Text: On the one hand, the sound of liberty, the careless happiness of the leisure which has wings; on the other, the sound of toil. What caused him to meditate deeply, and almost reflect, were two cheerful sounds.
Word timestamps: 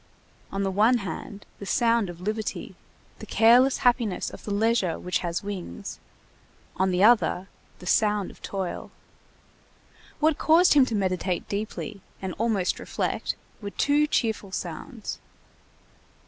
On 0.51 0.63
the 0.63 0.71
one 0.71 0.97
hand, 1.05 1.45
the 1.59 1.65
sound 1.67 2.09
of 2.09 2.19
liberty, 2.21 2.73
the 3.19 3.27
careless 3.27 3.77
happiness 3.85 4.31
of 4.31 4.43
the 4.43 4.51
leisure 4.51 4.97
which 4.97 5.19
has 5.19 5.43
wings; 5.43 5.99
on 6.75 6.89
the 6.89 7.03
other, 7.03 7.49
the 7.77 7.85
sound 7.85 8.31
of 8.31 8.41
toil. 8.41 8.89
What 10.19 10.39
caused 10.39 10.73
him 10.73 10.87
to 10.87 10.95
meditate 10.95 11.47
deeply, 11.47 12.01
and 12.19 12.33
almost 12.39 12.79
reflect, 12.79 13.35
were 13.61 13.69
two 13.69 14.07
cheerful 14.07 14.51
sounds. 14.51 15.19